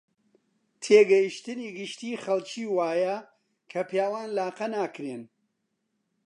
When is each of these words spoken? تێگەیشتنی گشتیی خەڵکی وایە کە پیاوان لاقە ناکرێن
تێگەیشتنی 0.81 1.69
گشتیی 1.77 2.21
خەڵکی 2.23 2.65
وایە 2.77 3.17
کە 3.71 3.79
پیاوان 3.89 4.27
لاقە 4.37 4.67
ناکرێن 4.75 5.23